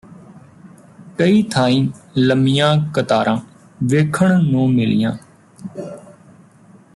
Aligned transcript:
ਕਈ 1.19 1.41
ਥਾਈਂ 1.51 1.87
ਲੰਮੀਆਂ 2.17 2.75
ਕਤਾਰਾਂ 2.93 3.37
ਵੇਖਣ 3.83 4.41
ਨੂੰ 4.43 4.69
ਮਿਲੀਆਂ 4.73 5.11